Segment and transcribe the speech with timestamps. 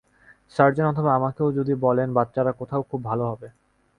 [0.55, 3.47] Sergeant অথবা আমাকেও যদি বলেন বাচ্চারা কোথায় খুব ভালো হবে।